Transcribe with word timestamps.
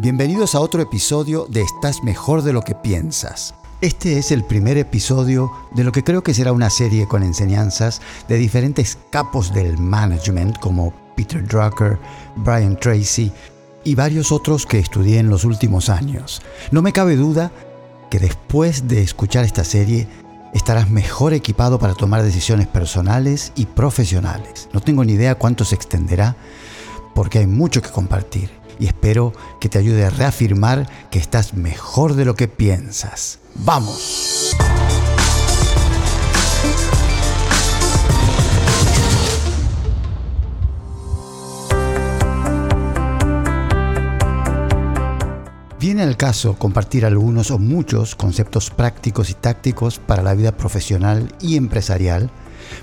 Bienvenidos 0.00 0.54
a 0.54 0.60
otro 0.60 0.80
episodio 0.80 1.46
de 1.50 1.60
Estás 1.62 2.04
mejor 2.04 2.42
de 2.42 2.52
lo 2.52 2.62
que 2.62 2.76
piensas. 2.76 3.56
Este 3.80 4.16
es 4.16 4.30
el 4.30 4.44
primer 4.44 4.78
episodio 4.78 5.50
de 5.74 5.82
lo 5.82 5.90
que 5.90 6.04
creo 6.04 6.22
que 6.22 6.34
será 6.34 6.52
una 6.52 6.70
serie 6.70 7.08
con 7.08 7.24
enseñanzas 7.24 8.00
de 8.28 8.36
diferentes 8.36 8.96
capos 9.10 9.52
del 9.52 9.76
management 9.76 10.56
como 10.60 10.92
Peter 11.16 11.44
Drucker, 11.44 11.98
Brian 12.36 12.78
Tracy 12.78 13.32
y 13.82 13.96
varios 13.96 14.30
otros 14.30 14.66
que 14.66 14.78
estudié 14.78 15.18
en 15.18 15.30
los 15.30 15.42
últimos 15.42 15.88
años. 15.88 16.42
No 16.70 16.80
me 16.80 16.92
cabe 16.92 17.16
duda 17.16 17.50
que 18.08 18.20
después 18.20 18.86
de 18.86 19.02
escuchar 19.02 19.44
esta 19.44 19.64
serie 19.64 20.06
estarás 20.54 20.88
mejor 20.88 21.34
equipado 21.34 21.80
para 21.80 21.94
tomar 21.94 22.22
decisiones 22.22 22.68
personales 22.68 23.50
y 23.56 23.66
profesionales. 23.66 24.68
No 24.72 24.80
tengo 24.80 25.04
ni 25.04 25.14
idea 25.14 25.34
cuánto 25.34 25.64
se 25.64 25.74
extenderá 25.74 26.36
porque 27.16 27.40
hay 27.40 27.48
mucho 27.48 27.82
que 27.82 27.90
compartir 27.90 28.57
y 28.78 28.86
espero 28.86 29.32
que 29.60 29.68
te 29.68 29.78
ayude 29.78 30.04
a 30.04 30.10
reafirmar 30.10 30.88
que 31.10 31.18
estás 31.18 31.54
mejor 31.54 32.14
de 32.14 32.24
lo 32.24 32.34
que 32.34 32.48
piensas. 32.48 33.38
¡Vamos! 33.54 34.56
Viene 45.80 46.02
al 46.02 46.16
caso 46.16 46.58
compartir 46.58 47.06
algunos 47.06 47.52
o 47.52 47.58
muchos 47.58 48.16
conceptos 48.16 48.70
prácticos 48.70 49.30
y 49.30 49.34
tácticos 49.34 50.00
para 50.00 50.22
la 50.22 50.34
vida 50.34 50.56
profesional 50.56 51.32
y 51.40 51.56
empresarial, 51.56 52.30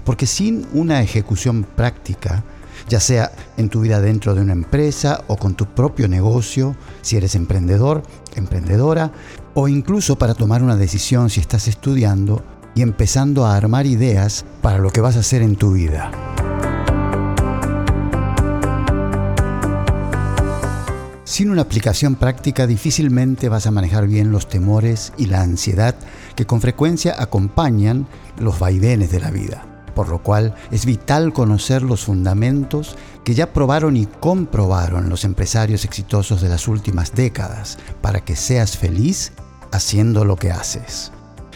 porque 0.06 0.26
sin 0.26 0.66
una 0.72 1.02
ejecución 1.02 1.66
práctica, 1.66 2.44
ya 2.88 3.00
sea 3.00 3.32
en 3.58 3.70
tu 3.70 3.82
vida 3.82 4.02
dentro 4.02 4.36
de 4.36 4.42
una 4.42 4.54
empresa 4.54 5.24
o 5.28 5.38
con 5.38 5.56
tu 5.56 5.66
propio 5.66 6.08
negocio, 6.08 6.76
si 7.02 7.18
eres 7.18 7.36
emprendedor, 7.36 8.04
emprendedora, 8.36 9.12
o 9.54 9.68
incluso 9.68 10.18
para 10.18 10.34
tomar 10.34 10.64
una 10.64 10.76
decisión 10.76 11.30
si 11.30 11.40
estás 11.40 11.68
estudiando 11.68 12.44
y 12.76 12.82
empezando 12.82 13.46
a 13.46 13.56
armar 13.56 13.86
ideas 13.86 14.46
para 14.62 14.78
lo 14.78 14.92
que 14.92 15.02
vas 15.02 15.16
a 15.16 15.20
hacer 15.20 15.42
en 15.42 15.56
tu 15.56 15.74
vida. 15.74 16.12
Sin 21.24 21.50
una 21.50 21.64
aplicación 21.64 22.16
práctica 22.16 22.68
difícilmente 22.68 23.50
vas 23.50 23.66
a 23.68 23.72
manejar 23.72 24.08
bien 24.08 24.32
los 24.32 24.48
temores 24.48 25.12
y 25.18 25.26
la 25.26 25.42
ansiedad 25.42 25.96
que 26.36 26.46
con 26.46 26.62
frecuencia 26.62 27.16
acompañan 27.18 28.08
los 28.40 28.60
vaivenes 28.60 29.12
de 29.12 29.20
la 29.20 29.32
vida. 29.32 29.75
Por 29.96 30.10
lo 30.10 30.22
cual 30.22 30.54
es 30.72 30.86
vital 30.86 31.34
conocer 31.34 31.82
los 31.82 32.04
fundamentos 32.04 32.98
que 33.24 33.34
ya 33.34 33.54
probaron 33.54 33.98
y 33.98 34.06
comprobaron 34.06 35.10
los 35.10 35.24
empresarios 35.24 35.86
exitosos 35.86 36.42
de 36.42 36.50
las 36.50 36.68
últimas 36.68 37.16
décadas 37.16 37.80
para 38.02 38.24
que 38.24 38.36
seas 38.36 38.78
feliz 38.78 39.32
haciendo 39.72 40.26
lo 40.26 40.36
que 40.36 40.52
haces. 40.52 41.12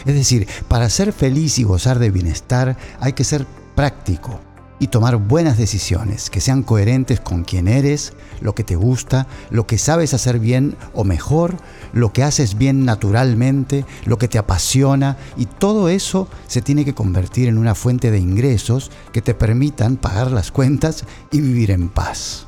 Es 0.05 0.15
decir, 0.15 0.47
para 0.67 0.89
ser 0.89 1.13
feliz 1.13 1.59
y 1.59 1.63
gozar 1.63 1.99
de 1.99 2.09
bienestar 2.09 2.77
hay 2.99 3.13
que 3.13 3.23
ser 3.23 3.45
práctico, 3.75 4.39
y 4.80 4.88
tomar 4.88 5.17
buenas 5.17 5.58
decisiones 5.58 6.30
que 6.30 6.41
sean 6.41 6.63
coherentes 6.63 7.19
con 7.19 7.44
quién 7.44 7.67
eres, 7.67 8.13
lo 8.41 8.55
que 8.55 8.63
te 8.63 8.75
gusta, 8.75 9.27
lo 9.49 9.67
que 9.67 9.77
sabes 9.77 10.13
hacer 10.13 10.39
bien 10.39 10.77
o 10.94 11.03
mejor, 11.03 11.58
lo 11.94 12.13
que 12.13 12.23
haces 12.23 12.58
bien 12.58 12.86
naturalmente, 12.86 13.86
lo 14.05 14.17
que 14.17 14.27
te 14.27 14.38
apasiona 14.38 15.17
y 15.38 15.45
todo 15.45 15.89
eso 15.89 16.27
se 16.47 16.61
tiene 16.61 16.86
que 16.86 16.95
convertir 16.95 17.49
en 17.49 17.58
una 17.58 17.75
fuente 17.75 18.09
de 18.09 18.19
ingresos 18.19 18.89
que 19.11 19.21
te 19.21 19.33
permitan 19.33 19.97
pagar 19.97 20.31
las 20.31 20.52
cuentas 20.52 21.03
y 21.31 21.41
vivir 21.41 21.71
en 21.71 21.89
paz. 21.89 22.47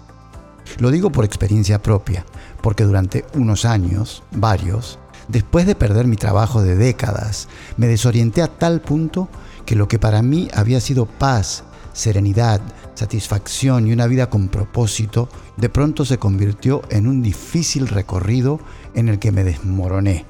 Lo 0.79 0.89
digo 0.89 1.11
por 1.11 1.25
experiencia 1.25 1.81
propia, 1.81 2.25
porque 2.61 2.85
durante 2.85 3.25
unos 3.33 3.65
años, 3.65 4.23
varios, 4.31 4.99
después 5.27 5.65
de 5.65 5.75
perder 5.75 6.07
mi 6.07 6.15
trabajo 6.15 6.61
de 6.61 6.75
décadas, 6.75 7.49
me 7.75 7.87
desorienté 7.87 8.41
a 8.41 8.47
tal 8.47 8.79
punto 8.79 9.27
que 9.65 9.75
lo 9.75 9.87
que 9.87 9.99
para 9.99 10.21
mí 10.21 10.49
había 10.53 10.79
sido 10.79 11.05
paz 11.05 11.63
serenidad, 11.93 12.61
satisfacción 12.95 13.87
y 13.87 13.93
una 13.93 14.07
vida 14.07 14.29
con 14.29 14.49
propósito, 14.49 15.29
de 15.57 15.69
pronto 15.69 16.05
se 16.05 16.17
convirtió 16.17 16.81
en 16.89 17.07
un 17.07 17.21
difícil 17.21 17.87
recorrido 17.87 18.59
en 18.93 19.09
el 19.09 19.19
que 19.19 19.31
me 19.31 19.43
desmoroné. 19.43 20.25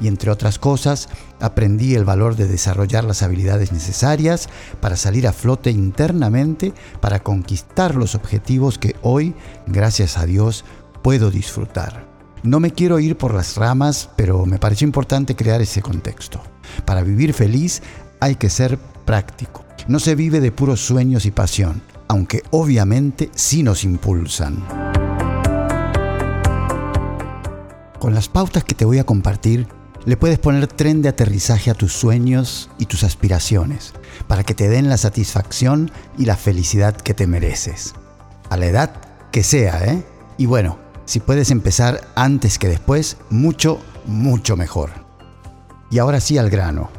Y 0.00 0.08
entre 0.08 0.30
otras 0.30 0.58
cosas, 0.58 1.08
aprendí 1.40 1.94
el 1.94 2.04
valor 2.04 2.34
de 2.34 2.48
desarrollar 2.48 3.04
las 3.04 3.22
habilidades 3.22 3.72
necesarias 3.72 4.48
para 4.80 4.96
salir 4.96 5.28
a 5.28 5.32
flote 5.32 5.70
internamente, 5.70 6.72
para 7.00 7.20
conquistar 7.20 7.94
los 7.94 8.14
objetivos 8.14 8.78
que 8.78 8.96
hoy, 9.02 9.34
gracias 9.66 10.18
a 10.18 10.26
Dios, 10.26 10.64
puedo 11.02 11.30
disfrutar. 11.30 12.06
No 12.42 12.58
me 12.58 12.72
quiero 12.72 12.98
ir 12.98 13.16
por 13.16 13.34
las 13.34 13.56
ramas, 13.56 14.10
pero 14.16 14.44
me 14.46 14.58
pareció 14.58 14.86
importante 14.86 15.36
crear 15.36 15.62
ese 15.62 15.82
contexto. 15.82 16.42
Para 16.84 17.02
vivir 17.02 17.34
feliz 17.34 17.82
hay 18.18 18.34
que 18.34 18.50
ser 18.50 18.78
práctico. 19.04 19.64
No 19.88 19.98
se 19.98 20.14
vive 20.14 20.40
de 20.40 20.52
puros 20.52 20.80
sueños 20.80 21.26
y 21.26 21.30
pasión, 21.30 21.82
aunque 22.08 22.42
obviamente 22.50 23.30
sí 23.34 23.62
nos 23.62 23.84
impulsan. 23.84 24.64
Con 27.98 28.14
las 28.14 28.28
pautas 28.28 28.64
que 28.64 28.74
te 28.74 28.84
voy 28.84 28.98
a 28.98 29.04
compartir, 29.04 29.68
le 30.04 30.16
puedes 30.16 30.38
poner 30.38 30.66
tren 30.66 31.02
de 31.02 31.08
aterrizaje 31.08 31.70
a 31.70 31.74
tus 31.74 31.92
sueños 31.92 32.68
y 32.78 32.86
tus 32.86 33.04
aspiraciones, 33.04 33.92
para 34.26 34.42
que 34.42 34.54
te 34.54 34.68
den 34.68 34.88
la 34.88 34.96
satisfacción 34.96 35.90
y 36.18 36.24
la 36.24 36.36
felicidad 36.36 36.96
que 36.96 37.14
te 37.14 37.28
mereces. 37.28 37.94
A 38.50 38.56
la 38.56 38.66
edad 38.66 38.90
que 39.30 39.44
sea, 39.44 39.84
¿eh? 39.84 40.02
Y 40.36 40.46
bueno, 40.46 40.78
si 41.04 41.20
puedes 41.20 41.50
empezar 41.50 42.00
antes 42.14 42.58
que 42.58 42.68
después, 42.68 43.16
mucho, 43.30 43.80
mucho 44.06 44.56
mejor. 44.56 44.90
Y 45.90 45.98
ahora 45.98 46.20
sí 46.20 46.38
al 46.38 46.50
grano. 46.50 46.90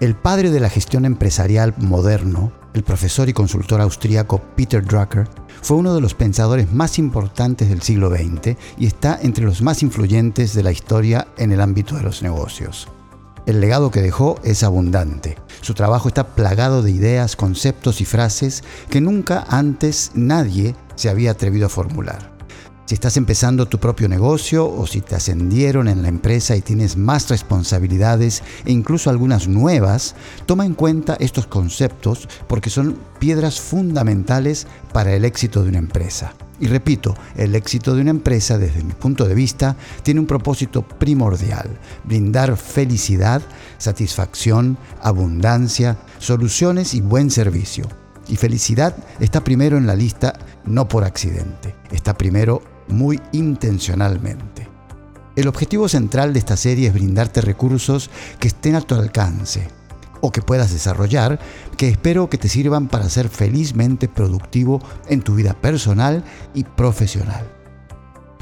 El 0.00 0.16
padre 0.16 0.50
de 0.50 0.58
la 0.58 0.68
gestión 0.68 1.04
empresarial 1.04 1.72
moderno, 1.78 2.52
el 2.74 2.82
profesor 2.82 3.28
y 3.28 3.32
consultor 3.32 3.80
austríaco 3.80 4.42
Peter 4.56 4.84
Drucker, 4.84 5.28
fue 5.62 5.76
uno 5.76 5.94
de 5.94 6.00
los 6.00 6.14
pensadores 6.14 6.72
más 6.72 6.98
importantes 6.98 7.68
del 7.68 7.80
siglo 7.80 8.10
XX 8.10 8.56
y 8.76 8.86
está 8.86 9.18
entre 9.22 9.44
los 9.44 9.62
más 9.62 9.82
influyentes 9.84 10.52
de 10.52 10.64
la 10.64 10.72
historia 10.72 11.28
en 11.38 11.52
el 11.52 11.60
ámbito 11.60 11.94
de 11.94 12.02
los 12.02 12.22
negocios. 12.22 12.88
El 13.46 13.60
legado 13.60 13.92
que 13.92 14.02
dejó 14.02 14.40
es 14.42 14.64
abundante. 14.64 15.36
Su 15.60 15.74
trabajo 15.74 16.08
está 16.08 16.34
plagado 16.34 16.82
de 16.82 16.90
ideas, 16.90 17.36
conceptos 17.36 18.00
y 18.00 18.04
frases 18.04 18.64
que 18.90 19.00
nunca 19.00 19.46
antes 19.48 20.10
nadie 20.14 20.74
se 20.96 21.08
había 21.08 21.30
atrevido 21.30 21.66
a 21.66 21.70
formular. 21.70 22.33
Si 22.86 22.92
estás 22.94 23.16
empezando 23.16 23.64
tu 23.64 23.78
propio 23.78 24.10
negocio 24.10 24.70
o 24.70 24.86
si 24.86 25.00
te 25.00 25.14
ascendieron 25.14 25.88
en 25.88 26.02
la 26.02 26.08
empresa 26.08 26.54
y 26.54 26.60
tienes 26.60 26.98
más 26.98 27.30
responsabilidades 27.30 28.42
e 28.66 28.72
incluso 28.72 29.08
algunas 29.08 29.48
nuevas, 29.48 30.14
toma 30.44 30.66
en 30.66 30.74
cuenta 30.74 31.16
estos 31.18 31.46
conceptos 31.46 32.28
porque 32.46 32.68
son 32.68 32.98
piedras 33.18 33.58
fundamentales 33.58 34.66
para 34.92 35.14
el 35.14 35.24
éxito 35.24 35.62
de 35.62 35.70
una 35.70 35.78
empresa. 35.78 36.34
Y 36.60 36.66
repito, 36.66 37.14
el 37.36 37.54
éxito 37.54 37.94
de 37.94 38.02
una 38.02 38.10
empresa 38.10 38.58
desde 38.58 38.84
mi 38.84 38.92
punto 38.92 39.24
de 39.24 39.34
vista 39.34 39.76
tiene 40.02 40.20
un 40.20 40.26
propósito 40.26 40.82
primordial, 40.82 41.78
brindar 42.04 42.54
felicidad, 42.58 43.40
satisfacción, 43.78 44.76
abundancia, 45.00 45.96
soluciones 46.18 46.92
y 46.92 47.00
buen 47.00 47.30
servicio. 47.30 47.88
Y 48.28 48.36
felicidad 48.36 48.94
está 49.20 49.42
primero 49.42 49.78
en 49.78 49.86
la 49.86 49.96
lista 49.96 50.34
no 50.66 50.86
por 50.86 51.04
accidente, 51.04 51.74
está 51.90 52.16
primero 52.16 52.73
muy 52.88 53.20
intencionalmente. 53.32 54.68
El 55.36 55.48
objetivo 55.48 55.88
central 55.88 56.32
de 56.32 56.38
esta 56.38 56.56
serie 56.56 56.88
es 56.88 56.94
brindarte 56.94 57.40
recursos 57.40 58.10
que 58.38 58.48
estén 58.48 58.76
a 58.76 58.80
tu 58.80 58.94
alcance 58.94 59.66
o 60.20 60.30
que 60.30 60.42
puedas 60.42 60.72
desarrollar, 60.72 61.38
que 61.76 61.88
espero 61.88 62.30
que 62.30 62.38
te 62.38 62.48
sirvan 62.48 62.88
para 62.88 63.10
ser 63.10 63.28
felizmente 63.28 64.08
productivo 64.08 64.80
en 65.08 65.22
tu 65.22 65.34
vida 65.34 65.54
personal 65.54 66.24
y 66.54 66.64
profesional. 66.64 67.44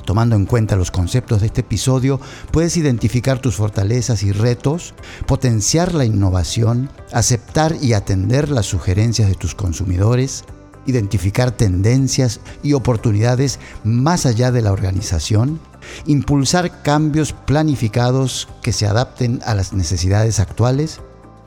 Tomando 0.05 0.37
en 0.37 0.47
cuenta 0.47 0.77
los 0.77 0.91
conceptos 0.91 1.41
de 1.41 1.47
este 1.47 1.61
episodio, 1.63 2.21
puedes 2.51 2.77
identificar 2.77 3.39
tus 3.39 3.57
fortalezas 3.57 4.23
y 4.23 4.33
retos, 4.33 4.95
potenciar 5.27 5.95
la 5.95 6.05
innovación, 6.05 6.91
aceptar 7.13 7.77
y 7.81 7.93
atender 7.93 8.49
las 8.49 8.67
sugerencias 8.67 9.29
de 9.29 9.37
tus 9.37 9.55
consumidores, 9.55 10.45
identificar 10.87 11.53
tendencias 11.53 12.41
y 12.63 12.73
oportunidades 12.73 13.59
más 13.85 14.27
allá 14.27 14.51
de 14.51 14.63
la 14.63 14.73
organización, 14.73 15.61
impulsar 16.07 16.83
cambios 16.83 17.33
planificados 17.33 18.49
que 18.63 18.73
se 18.73 18.87
adapten 18.87 19.41
a 19.45 19.55
las 19.55 19.73
necesidades 19.73 20.41
actuales 20.41 21.01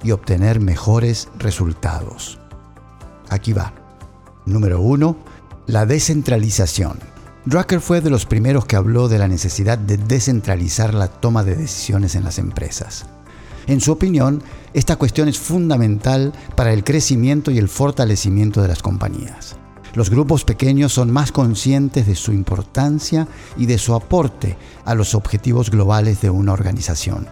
y 0.03 0.11
obtener 0.11 0.59
mejores 0.59 1.29
resultados. 1.37 2.39
Aquí 3.29 3.53
va. 3.53 3.73
Número 4.45 4.81
1. 4.81 5.17
La 5.67 5.85
descentralización. 5.85 6.99
Drucker 7.45 7.79
fue 7.79 8.01
de 8.01 8.09
los 8.09 8.25
primeros 8.25 8.65
que 8.65 8.75
habló 8.75 9.07
de 9.07 9.19
la 9.19 9.27
necesidad 9.27 9.77
de 9.77 9.97
descentralizar 9.97 10.93
la 10.93 11.07
toma 11.07 11.43
de 11.43 11.55
decisiones 11.55 12.15
en 12.15 12.23
las 12.23 12.39
empresas. 12.39 13.05
En 13.67 13.81
su 13.81 13.91
opinión, 13.91 14.43
esta 14.73 14.95
cuestión 14.95 15.27
es 15.27 15.39
fundamental 15.39 16.33
para 16.55 16.73
el 16.73 16.83
crecimiento 16.83 17.51
y 17.51 17.57
el 17.57 17.69
fortalecimiento 17.69 18.61
de 18.61 18.67
las 18.67 18.81
compañías. 18.81 19.55
Los 19.95 20.09
grupos 20.09 20.43
pequeños 20.43 20.91
son 20.93 21.09
más 21.09 21.31
conscientes 21.31 22.05
de 22.05 22.15
su 22.15 22.33
importancia 22.33 23.27
y 23.55 23.65
de 23.65 23.77
su 23.77 23.95
aporte 23.95 24.57
a 24.83 24.93
los 24.93 25.15
objetivos 25.15 25.71
globales 25.71 26.21
de 26.21 26.29
una 26.29 26.51
organización. 26.51 27.27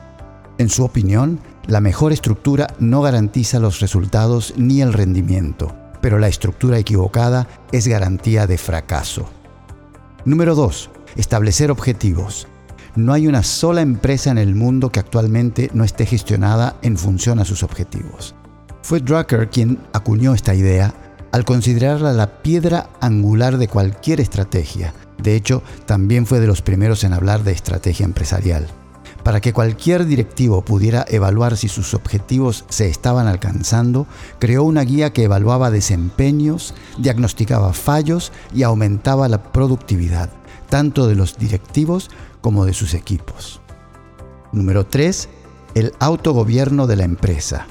En 0.57 0.69
su 0.69 0.83
opinión, 0.83 1.39
la 1.67 1.81
mejor 1.81 2.13
estructura 2.13 2.67
no 2.79 3.01
garantiza 3.01 3.59
los 3.59 3.79
resultados 3.79 4.53
ni 4.55 4.81
el 4.81 4.93
rendimiento, 4.93 5.75
pero 6.01 6.19
la 6.19 6.29
estructura 6.29 6.77
equivocada 6.77 7.47
es 7.71 7.87
garantía 7.87 8.47
de 8.47 8.57
fracaso. 8.57 9.25
Número 10.25 10.55
2. 10.55 10.89
Establecer 11.17 11.69
objetivos. 11.69 12.47
No 12.95 13.13
hay 13.13 13.25
una 13.27 13.41
sola 13.41 13.81
empresa 13.81 14.29
en 14.29 14.37
el 14.37 14.53
mundo 14.53 14.91
que 14.91 14.99
actualmente 14.99 15.71
no 15.73 15.83
esté 15.83 16.05
gestionada 16.05 16.75
en 16.83 16.95
función 16.95 17.39
a 17.39 17.45
sus 17.45 17.63
objetivos. 17.63 18.35
Fue 18.83 18.99
Drucker 18.99 19.49
quien 19.49 19.79
acuñó 19.93 20.35
esta 20.35 20.53
idea 20.53 20.93
al 21.31 21.43
considerarla 21.43 22.13
la 22.13 22.43
piedra 22.43 22.89
angular 23.01 23.57
de 23.57 23.67
cualquier 23.67 24.21
estrategia. 24.21 24.93
De 25.17 25.35
hecho, 25.35 25.63
también 25.87 26.27
fue 26.27 26.39
de 26.39 26.45
los 26.45 26.61
primeros 26.61 27.03
en 27.03 27.13
hablar 27.13 27.43
de 27.43 27.53
estrategia 27.53 28.05
empresarial. 28.05 28.67
Para 29.23 29.41
que 29.41 29.53
cualquier 29.53 30.05
directivo 30.05 30.63
pudiera 30.63 31.03
evaluar 31.07 31.57
si 31.57 31.69
sus 31.69 31.95
objetivos 31.95 32.65
se 32.69 32.87
estaban 32.89 33.25
alcanzando, 33.25 34.05
creó 34.37 34.63
una 34.63 34.81
guía 34.83 35.13
que 35.13 35.23
evaluaba 35.23 35.71
desempeños, 35.71 36.75
diagnosticaba 36.99 37.73
fallos 37.73 38.31
y 38.53 38.61
aumentaba 38.61 39.27
la 39.27 39.41
productividad, 39.41 40.29
tanto 40.73 41.05
de 41.07 41.13
los 41.13 41.37
directivos 41.37 42.09
como 42.41 42.65
de 42.65 42.73
sus 42.73 42.95
equipos. 42.95 43.61
Número 44.53 44.87
3. 44.87 45.29
El 45.75 45.93
autogobierno 45.99 46.87
de 46.87 46.95
la 46.95 47.03
empresa. 47.03 47.67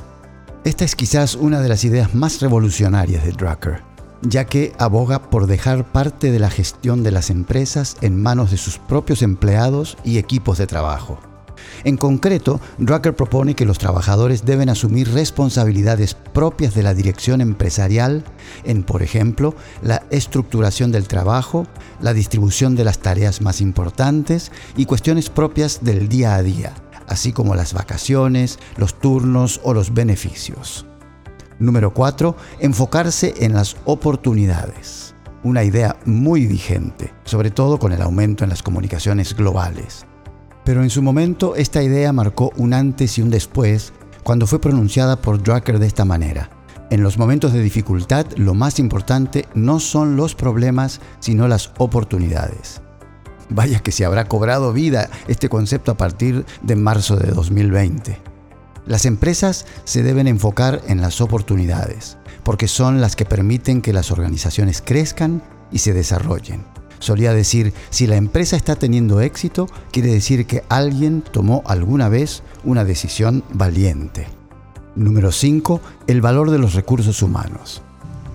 Esta 0.63 0.85
es 0.85 0.95
quizás 0.95 1.35
una 1.35 1.61
de 1.61 1.69
las 1.69 1.83
ideas 1.83 2.15
más 2.15 2.41
revolucionarias 2.41 3.25
de 3.25 3.33
Drucker, 3.33 3.83
ya 4.21 4.45
que 4.45 4.73
aboga 4.79 5.31
por 5.31 5.49
dejar 5.49 5.91
parte 5.91 6.31
de 6.31 6.39
la 6.39 6.49
gestión 6.49 7.03
de 7.03 7.11
las 7.11 7.31
empresas 7.31 7.97
en 8.03 8.23
manos 8.23 8.53
de 8.53 8.57
sus 8.57 8.79
propios 8.79 9.23
empleados 9.23 9.99
y 10.05 10.19
equipos 10.19 10.59
de 10.59 10.69
trabajo. 10.69 11.19
En 11.85 11.97
concreto, 11.97 12.61
Drucker 12.79 13.15
propone 13.15 13.55
que 13.55 13.65
los 13.65 13.79
trabajadores 13.79 14.45
deben 14.45 14.69
asumir 14.69 15.13
responsabilidades 15.13 16.15
propias 16.15 16.75
de 16.75 16.83
la 16.83 16.95
dirección 16.95 17.41
empresarial 17.41 18.25
en, 18.65 18.83
por 18.83 19.03
ejemplo, 19.03 19.55
la 19.83 20.03
estructuración 20.11 20.93
del 20.93 21.09
trabajo, 21.09 21.67
la 22.01 22.15
distribución 22.15 22.77
de 22.77 22.85
las 22.85 22.99
tareas 22.99 23.41
más 23.41 23.61
importantes 23.61 24.53
y 24.77 24.87
cuestiones 24.87 25.31
propias 25.31 25.83
del 25.83 26.09
día 26.09 26.35
a 26.35 26.43
día, 26.43 26.75
así 27.07 27.33
como 27.33 27.55
las 27.55 27.73
vacaciones, 27.75 28.59
los 28.77 28.99
turnos 28.99 29.61
o 29.65 29.75
los 29.75 29.95
beneficios. 29.95 30.87
Número 31.59 31.93
4. 31.95 32.37
Enfocarse 32.61 33.35
en 33.39 33.55
las 33.55 33.77
oportunidades. 33.85 35.15
Una 35.45 35.65
idea 35.65 35.97
muy 36.05 36.47
vigente, 36.47 37.13
sobre 37.25 37.51
todo 37.51 37.79
con 37.79 37.93
el 37.93 38.03
aumento 38.03 38.45
en 38.45 38.51
las 38.51 38.63
comunicaciones 38.63 39.35
globales. 39.35 40.07
Pero 40.65 40.83
en 40.83 40.91
su 40.91 41.03
momento 41.03 41.57
esta 41.57 41.83
idea 41.83 42.13
marcó 42.13 42.53
un 42.57 42.73
antes 42.75 43.19
y 43.19 43.23
un 43.23 43.31
después 43.31 43.93
cuando 44.23 44.47
fue 44.47 44.61
pronunciada 44.61 45.17
por 45.17 45.43
Drucker 45.43 45.79
de 45.79 45.87
esta 45.87 46.05
manera. 46.05 46.51
En 46.91 47.03
los 47.03 47.19
momentos 47.19 47.53
de 47.53 47.63
dificultad 47.63 48.27
lo 48.37 48.55
más 48.55 48.79
importante 48.79 49.49
no 49.55 49.81
son 49.81 50.17
los 50.17 50.35
problemas, 50.35 51.01
sino 51.21 51.49
las 51.49 51.73
oportunidades. 51.79 52.83
Vaya 53.49 53.81
que 53.81 53.93
se 53.93 54.05
habrá 54.05 54.27
cobrado 54.27 54.73
vida 54.73 55.11
este 55.27 55.49
concepto 55.49 55.93
a 55.93 55.97
partir 55.97 56.45
de 56.63 56.77
marzo 56.77 57.17
de 57.17 57.33
2020. 57.33 58.19
Las 58.87 59.07
empresas 59.07 59.67
se 59.85 60.03
deben 60.03 60.27
enfocar 60.27 60.81
en 60.87 61.01
las 61.01 61.21
oportunidades, 61.21 62.19
porque 62.43 62.69
son 62.69 63.01
las 63.01 63.17
que 63.17 63.25
permiten 63.25 63.81
que 63.81 63.93
las 63.93 64.11
organizaciones 64.11 64.83
crezcan 64.83 65.43
y 65.71 65.79
se 65.79 65.93
desarrollen. 65.93 66.65
Solía 67.03 67.35
decir, 67.35 67.75
si 67.91 68.07
la 68.07 68.15
empresa 68.15 68.55
está 68.55 68.77
teniendo 68.77 69.21
éxito, 69.21 69.67
quiere 69.91 70.13
decir 70.13 70.47
que 70.47 70.63
alguien 70.69 71.21
tomó 71.21 71.65
alguna 71.67 72.09
vez 72.09 72.45
una 72.63 72.85
decisión 72.85 73.43
valiente. 73.53 74.29
Número 74.95 75.33
5. 75.33 75.81
El 76.07 76.21
valor 76.21 76.53
de 76.53 76.61
los 76.61 76.75
recursos 76.75 77.21
humanos. 77.21 77.83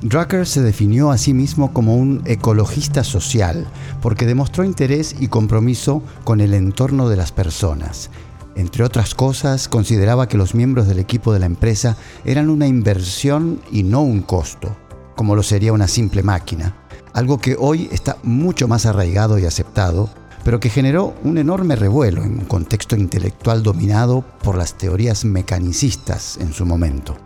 Drucker 0.02 0.46
se 0.46 0.62
definió 0.62 1.12
a 1.12 1.18
sí 1.18 1.34
mismo 1.34 1.72
como 1.72 1.96
un 1.96 2.24
ecologista 2.26 3.06
social 3.06 3.66
porque 4.02 4.26
demostró 4.26 4.66
interés 4.66 5.16
y 5.18 5.30
compromiso 5.30 6.04
con 6.26 6.42
el 6.42 6.54
entorno 6.54 7.08
de 7.08 7.16
las 7.16 7.32
personas. 7.32 8.10
Entre 8.58 8.84
otras 8.84 9.16
cosas, 9.16 9.70
consideraba 9.70 10.28
que 10.28 10.38
los 10.38 10.56
miembros 10.56 10.90
del 10.90 11.00
equipo 11.00 11.32
de 11.32 11.40
la 11.40 11.46
empresa 11.46 11.96
eran 12.26 12.50
una 12.50 12.68
inversión 12.68 13.62
y 13.72 13.84
no 13.84 14.02
un 14.02 14.24
costo, 14.24 14.76
como 15.16 15.38
lo 15.38 15.44
sería 15.44 15.72
una 15.72 15.88
simple 15.88 16.22
máquina 16.22 16.76
algo 17.18 17.40
que 17.40 17.56
hoy 17.58 17.90
está 17.92 18.18
mucho 18.22 18.68
más 18.68 18.86
arraigado 18.86 19.40
y 19.40 19.46
aceptado, 19.48 20.08
pero 20.44 20.60
que 20.60 20.70
generó 20.70 21.16
un 21.24 21.40
enorme 21.40 21.76
revuelo 21.76 22.24
en 22.24 22.34
un 22.34 22.46
contexto 22.46 22.96
intelectual 22.96 23.64
dominado 23.64 24.24
por 24.44 24.56
las 24.56 24.78
teorías 24.78 25.26
mecanicistas 25.26 26.38
en 26.38 26.54
su 26.54 26.64
momento. 26.64 27.18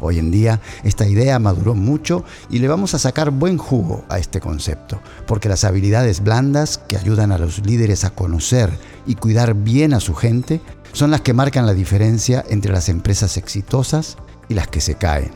Hoy 0.00 0.18
en 0.18 0.30
día 0.30 0.62
esta 0.82 1.06
idea 1.06 1.38
maduró 1.38 1.74
mucho 1.74 2.24
y 2.48 2.58
le 2.58 2.68
vamos 2.68 2.94
a 2.94 2.98
sacar 2.98 3.32
buen 3.32 3.58
jugo 3.58 4.06
a 4.08 4.18
este 4.18 4.40
concepto, 4.40 5.02
porque 5.26 5.50
las 5.50 5.64
habilidades 5.64 6.24
blandas 6.24 6.78
que 6.78 6.96
ayudan 6.96 7.30
a 7.30 7.36
los 7.36 7.66
líderes 7.66 8.04
a 8.04 8.14
conocer 8.14 8.70
y 9.04 9.16
cuidar 9.16 9.52
bien 9.52 9.92
a 9.92 10.00
su 10.00 10.14
gente 10.14 10.62
son 10.94 11.10
las 11.10 11.20
que 11.20 11.34
marcan 11.34 11.66
la 11.66 11.74
diferencia 11.74 12.42
entre 12.48 12.72
las 12.72 12.88
empresas 12.88 13.36
exitosas 13.36 14.16
y 14.48 14.54
las 14.54 14.68
que 14.68 14.80
se 14.80 14.94
caen. 14.94 15.32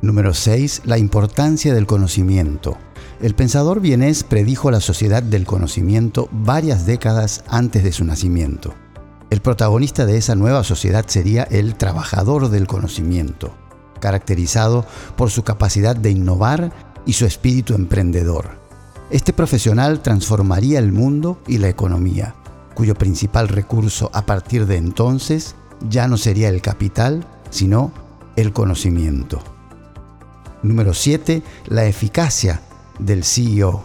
Número 0.00 0.34
6. 0.34 0.82
La 0.86 0.98
importancia 0.98 1.72
del 1.72 1.86
conocimiento. 1.86 2.76
El 3.22 3.36
pensador 3.36 3.80
vienés 3.80 4.24
predijo 4.24 4.72
la 4.72 4.80
sociedad 4.80 5.22
del 5.22 5.46
conocimiento 5.46 6.28
varias 6.32 6.86
décadas 6.86 7.44
antes 7.46 7.84
de 7.84 7.92
su 7.92 8.04
nacimiento. 8.04 8.74
El 9.30 9.40
protagonista 9.40 10.06
de 10.06 10.16
esa 10.16 10.34
nueva 10.34 10.64
sociedad 10.64 11.04
sería 11.06 11.44
el 11.44 11.76
trabajador 11.76 12.48
del 12.48 12.66
conocimiento, 12.66 13.54
caracterizado 14.00 14.84
por 15.16 15.30
su 15.30 15.44
capacidad 15.44 15.94
de 15.94 16.10
innovar 16.10 16.72
y 17.06 17.12
su 17.12 17.24
espíritu 17.24 17.74
emprendedor. 17.74 18.58
Este 19.10 19.32
profesional 19.32 20.02
transformaría 20.02 20.80
el 20.80 20.90
mundo 20.90 21.40
y 21.46 21.58
la 21.58 21.68
economía, 21.68 22.34
cuyo 22.74 22.96
principal 22.96 23.46
recurso 23.46 24.10
a 24.14 24.26
partir 24.26 24.66
de 24.66 24.78
entonces 24.78 25.54
ya 25.88 26.08
no 26.08 26.16
sería 26.16 26.48
el 26.48 26.60
capital, 26.60 27.24
sino 27.50 27.92
el 28.34 28.52
conocimiento. 28.52 29.40
Número 30.64 30.92
7. 30.92 31.44
La 31.68 31.84
eficacia 31.86 32.62
del 32.98 33.24
CEO. 33.24 33.84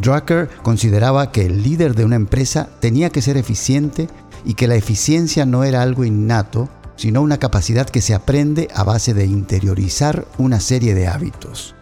Drucker 0.00 0.48
consideraba 0.62 1.32
que 1.32 1.46
el 1.46 1.62
líder 1.62 1.94
de 1.94 2.04
una 2.04 2.16
empresa 2.16 2.68
tenía 2.80 3.10
que 3.10 3.22
ser 3.22 3.36
eficiente 3.36 4.08
y 4.44 4.54
que 4.54 4.68
la 4.68 4.76
eficiencia 4.76 5.46
no 5.46 5.64
era 5.64 5.82
algo 5.82 6.04
innato, 6.04 6.68
sino 6.96 7.22
una 7.22 7.38
capacidad 7.38 7.88
que 7.88 8.02
se 8.02 8.14
aprende 8.14 8.68
a 8.74 8.84
base 8.84 9.14
de 9.14 9.24
interiorizar 9.24 10.26
una 10.38 10.60
serie 10.60 10.94
de 10.94 11.08
hábitos. 11.08 11.74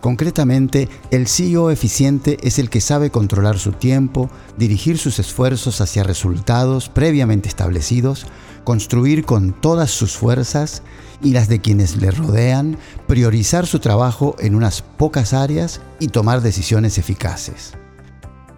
Concretamente, 0.00 0.88
el 1.10 1.26
CEO 1.26 1.70
eficiente 1.70 2.38
es 2.42 2.58
el 2.58 2.70
que 2.70 2.80
sabe 2.80 3.10
controlar 3.10 3.58
su 3.58 3.72
tiempo, 3.72 4.30
dirigir 4.56 4.96
sus 4.96 5.18
esfuerzos 5.18 5.82
hacia 5.82 6.04
resultados 6.04 6.88
previamente 6.88 7.48
establecidos, 7.48 8.26
construir 8.64 9.24
con 9.24 9.52
todas 9.52 9.90
sus 9.90 10.16
fuerzas 10.16 10.82
y 11.22 11.32
las 11.32 11.48
de 11.48 11.60
quienes 11.60 11.96
le 11.96 12.10
rodean, 12.10 12.78
priorizar 13.06 13.66
su 13.66 13.78
trabajo 13.78 14.36
en 14.38 14.54
unas 14.54 14.82
pocas 14.82 15.32
áreas 15.32 15.80
y 15.98 16.08
tomar 16.08 16.40
decisiones 16.40 16.98
eficaces. 16.98 17.74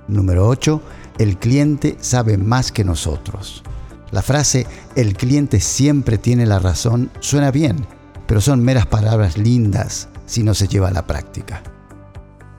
Número 0.09 0.47
8. 0.49 0.81
El 1.19 1.39
cliente 1.39 1.97
sabe 2.01 2.39
más 2.39 2.73
que 2.73 2.85
nosotros. 2.85 3.63
La 4.11 4.23
frase 4.23 4.67
el 4.95 5.15
cliente 5.15 5.61
siempre 5.61 6.19
tiene 6.19 6.47
la 6.47 6.59
razón 6.59 7.11
suena 7.21 7.51
bien, 7.51 7.87
pero 8.27 8.41
son 8.41 8.63
meras 8.63 8.87
palabras 8.87 9.39
lindas 9.39 10.09
si 10.27 10.43
no 10.43 10.55
se 10.55 10.69
lleva 10.69 10.89
a 10.89 10.93
la 10.93 11.07
práctica. 11.07 11.63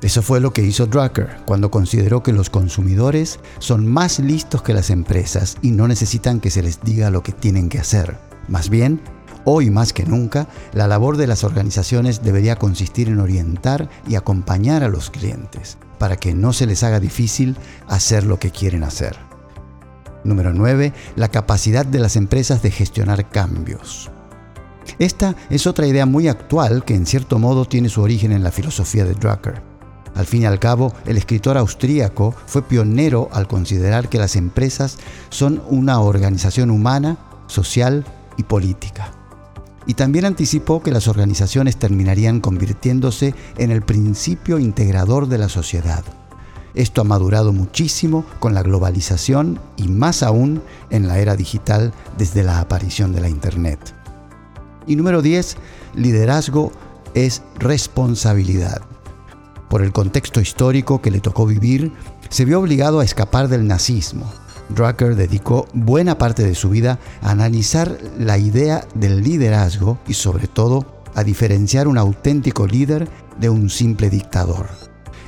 Eso 0.03 0.21
fue 0.21 0.41
lo 0.41 0.51
que 0.51 0.61
hizo 0.61 0.85
Drucker 0.85 1.37
cuando 1.45 1.71
consideró 1.71 2.21
que 2.23 2.33
los 2.33 2.49
consumidores 2.49 3.39
son 3.59 3.87
más 3.87 4.19
listos 4.19 4.61
que 4.61 4.73
las 4.73 4.89
empresas 4.89 5.55
y 5.61 5.71
no 5.71 5.87
necesitan 5.87 6.41
que 6.41 6.51
se 6.51 6.61
les 6.61 6.81
diga 6.81 7.09
lo 7.09 7.23
que 7.23 7.31
tienen 7.31 7.69
que 7.69 7.79
hacer. 7.79 8.17
Más 8.49 8.69
bien, 8.69 8.99
hoy 9.45 9.69
más 9.69 9.93
que 9.93 10.03
nunca, 10.03 10.49
la 10.73 10.87
labor 10.87 11.15
de 11.15 11.25
las 11.25 11.45
organizaciones 11.45 12.21
debería 12.21 12.57
consistir 12.57 13.07
en 13.07 13.21
orientar 13.21 13.89
y 14.05 14.15
acompañar 14.15 14.83
a 14.83 14.89
los 14.89 15.09
clientes 15.09 15.77
para 15.99 16.17
que 16.17 16.33
no 16.33 16.51
se 16.51 16.65
les 16.65 16.83
haga 16.83 16.99
difícil 16.99 17.55
hacer 17.87 18.25
lo 18.25 18.39
que 18.39 18.51
quieren 18.51 18.83
hacer. 18.83 19.15
Número 20.25 20.53
9. 20.53 20.91
La 21.15 21.29
capacidad 21.29 21.85
de 21.85 21.99
las 21.99 22.17
empresas 22.17 22.61
de 22.61 22.71
gestionar 22.71 23.29
cambios. 23.29 24.11
Esta 24.99 25.37
es 25.49 25.65
otra 25.65 25.87
idea 25.87 26.05
muy 26.05 26.27
actual 26.27 26.83
que 26.83 26.93
en 26.93 27.05
cierto 27.05 27.39
modo 27.39 27.63
tiene 27.63 27.87
su 27.87 28.01
origen 28.01 28.33
en 28.33 28.43
la 28.43 28.51
filosofía 28.51 29.05
de 29.05 29.13
Drucker. 29.13 29.72
Al 30.15 30.25
fin 30.25 30.43
y 30.43 30.45
al 30.45 30.59
cabo, 30.59 30.93
el 31.05 31.17
escritor 31.17 31.57
austríaco 31.57 32.35
fue 32.45 32.61
pionero 32.61 33.29
al 33.31 33.47
considerar 33.47 34.09
que 34.09 34.19
las 34.19 34.35
empresas 34.35 34.97
son 35.29 35.61
una 35.67 35.99
organización 35.99 36.69
humana, 36.69 37.17
social 37.47 38.05
y 38.37 38.43
política. 38.43 39.11
y 39.85 39.95
también 39.95 40.23
anticipó 40.23 40.81
que 40.81 40.91
las 40.91 41.09
organizaciones 41.09 41.75
terminarían 41.75 42.39
convirtiéndose 42.39 43.35
en 43.57 43.69
el 43.69 43.81
principio 43.81 44.57
integrador 44.57 45.27
de 45.27 45.37
la 45.37 45.49
sociedad. 45.49 46.05
Esto 46.73 47.01
ha 47.01 47.03
madurado 47.03 47.53
muchísimo 47.53 48.25
con 48.39 48.53
la 48.53 48.63
globalización 48.63 49.59
y 49.77 49.89
más 49.89 50.23
aún 50.23 50.61
en 50.89 51.07
la 51.07 51.19
era 51.19 51.35
digital 51.35 51.93
desde 52.17 52.43
la 52.43 52.59
aparición 52.59 53.11
de 53.11 53.21
la 53.21 53.29
Internet. 53.29 53.93
Y 54.87 54.95
número 54.95 55.21
10, 55.21 55.57
liderazgo 55.95 56.71
es 57.13 57.43
responsabilidad. 57.59 58.81
Por 59.73 59.81
el 59.81 59.91
contexto 59.91 60.39
histórico 60.39 61.01
que 61.01 61.09
le 61.09 61.19
tocó 61.19 61.47
vivir, 61.47 61.91
se 62.29 62.45
vio 62.45 62.59
obligado 62.59 62.99
a 62.99 63.03
escapar 63.03 63.47
del 63.47 63.65
nazismo, 63.65 64.31
Drucker 64.69 65.15
dedicó 65.15 65.67
buena 65.73 66.19
parte 66.19 66.43
de 66.43 66.53
su 66.53 66.69
vida 66.69 66.99
a 67.23 67.31
analizar 67.31 67.97
la 68.19 68.37
idea 68.37 68.85
del 68.93 69.23
liderazgo 69.23 69.97
y 70.07 70.13
sobre 70.13 70.45
todo 70.45 71.01
a 71.15 71.23
diferenciar 71.23 71.87
un 71.87 71.97
auténtico 71.97 72.67
líder 72.67 73.09
de 73.39 73.49
un 73.49 73.71
simple 73.71 74.11
dictador. 74.11 74.67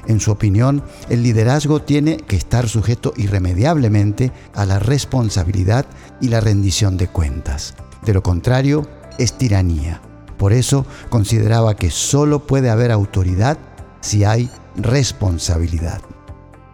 En 0.05 0.19
su 0.19 0.29
opinión, 0.29 0.83
el 1.09 1.23
liderazgo 1.23 1.81
tiene 1.81 2.17
que 2.17 2.35
estar 2.35 2.69
sujeto 2.69 3.15
irremediablemente 3.17 4.31
a 4.53 4.67
la 4.67 4.77
responsabilidad 4.77 5.87
y 6.21 6.27
la 6.27 6.39
rendición 6.39 6.97
de 6.97 7.07
cuentas. 7.07 7.73
De 8.05 8.13
lo 8.13 8.21
contrario, 8.21 8.87
es 9.17 9.39
tiranía. 9.39 10.01
Por 10.37 10.53
eso 10.53 10.85
consideraba 11.09 11.75
que 11.75 11.89
solo 11.89 12.45
puede 12.45 12.69
haber 12.69 12.91
autoridad 12.91 13.57
si 14.05 14.23
hay 14.23 14.51
responsabilidad. 14.77 15.99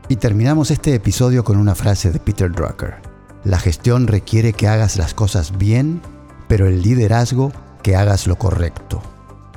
Y 0.10 0.18
terminamos 0.18 0.70
este 0.70 0.94
episodio 0.94 1.46
con 1.46 1.58
una 1.58 1.76
frase 1.76 2.12
de 2.12 2.20
Peter 2.20 2.52
Drucker. 2.52 2.96
La 3.46 3.58
gestión 3.58 4.08
requiere 4.08 4.52
que 4.52 4.68
hagas 4.68 4.98
las 4.98 5.14
cosas 5.14 5.58
bien, 5.58 6.02
pero 6.50 6.68
el 6.68 6.82
liderazgo 6.82 7.54
que 7.84 7.96
hagas 7.96 8.28
lo 8.28 8.36
correcto. 8.36 9.02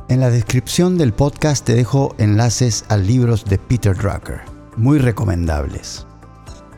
En 0.09 0.21
la 0.21 0.31
descripción 0.31 0.97
del 0.99 1.12
podcast 1.12 1.66
te 1.66 1.75
dejo 1.75 2.14
enlaces 2.19 2.85
a 2.88 2.97
libros 2.97 3.45
de 3.45 3.59
Peter 3.59 3.97
Drucker, 3.97 4.43
muy 4.76 4.99
recomendables. 4.99 6.07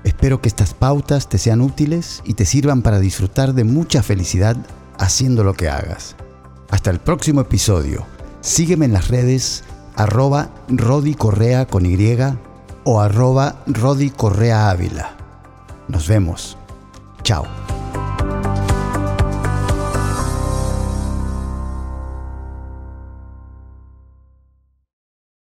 Espero 0.03 0.41
que 0.41 0.49
estas 0.49 0.73
pautas 0.73 1.29
te 1.29 1.37
sean 1.37 1.61
útiles 1.61 2.23
y 2.25 2.35
te 2.35 2.47
sirvan 2.47 2.81
para 2.81 3.00
disfrutar 3.00 3.53
de 3.53 3.65
mucha 3.65 4.03
felicidad 4.03 4.57
haciendo 4.99 5.45
lo 5.45 5.53
que 5.53 5.69
hagas. 5.69 6.17
Hasta 6.71 6.91
el 6.91 7.00
próximo 7.00 7.43
episodio. 7.43 8.07
Sígueme 8.41 8.87
en 8.87 8.93
las 8.95 9.09
redes 9.09 9.65
arroba 9.97 10.50
Rodi 10.69 11.15
Correa 11.15 11.67
con 11.67 11.87
Y 11.87 12.17
o 12.85 13.00
arroba 13.00 13.57
Rodi 13.67 14.11
Correa 14.11 14.71
Ávila. 14.71 15.17
Nos 15.88 16.07
vemos. 16.07 16.57
Chao. 17.23 17.66